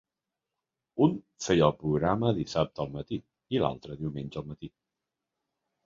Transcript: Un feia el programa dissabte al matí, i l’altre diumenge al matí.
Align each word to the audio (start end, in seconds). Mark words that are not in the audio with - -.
Un 1.07 1.13
feia 1.49 1.67
el 1.67 1.75
programa 1.83 2.33
dissabte 2.39 2.85
al 2.87 2.91
matí, 2.99 3.23
i 3.57 3.65
l’altre 3.65 4.03
diumenge 4.05 4.43
al 4.45 4.53
matí. 4.53 4.77